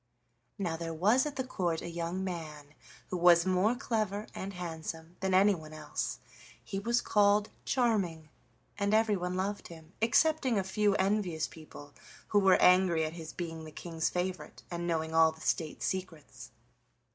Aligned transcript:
Now 0.57 0.77
there 0.77 0.95
was 0.95 1.27
at 1.27 1.35
the 1.35 1.43
Court 1.43 1.83
a 1.83 1.87
young 1.87 2.23
man, 2.23 2.73
who 3.09 3.17
was 3.17 3.45
more 3.45 3.75
clever 3.75 4.25
and 4.33 4.51
handsome 4.55 5.15
than 5.19 5.35
anyone 5.35 5.73
else. 5.73 6.17
He 6.63 6.79
was 6.79 7.01
called 7.01 7.49
Charming, 7.65 8.29
and 8.79 8.95
everyone 8.95 9.35
loved 9.37 9.67
him, 9.67 9.93
excepting 10.01 10.57
a 10.57 10.63
few 10.63 10.95
envious 10.95 11.45
people 11.47 11.93
who 12.29 12.39
were 12.39 12.55
angry 12.59 13.03
at 13.05 13.13
his 13.13 13.31
being 13.31 13.63
the 13.63 13.71
King's 13.71 14.09
favorite 14.09 14.63
and 14.71 14.87
knowing 14.87 15.13
all 15.13 15.31
the 15.31 15.39
State 15.41 15.83
secrets. 15.83 16.49